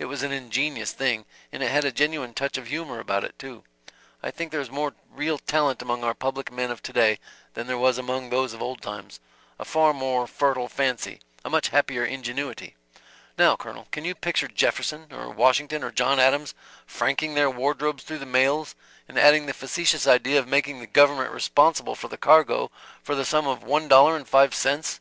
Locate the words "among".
5.80-6.02, 7.96-8.30